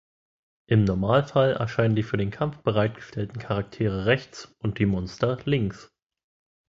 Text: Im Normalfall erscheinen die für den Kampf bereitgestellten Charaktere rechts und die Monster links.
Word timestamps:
Im 0.65 0.83
Normalfall 0.85 1.51
erscheinen 1.51 1.95
die 1.95 2.01
für 2.01 2.17
den 2.17 2.31
Kampf 2.31 2.63
bereitgestellten 2.63 3.37
Charaktere 3.39 4.07
rechts 4.07 4.55
und 4.57 4.79
die 4.79 4.87
Monster 4.87 5.37
links. 5.45 5.93